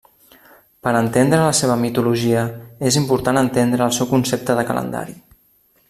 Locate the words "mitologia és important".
1.81-3.41